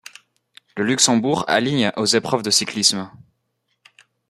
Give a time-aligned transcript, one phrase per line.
[0.77, 3.11] Le Luxembourg aligne aux épreuves de cyclisme.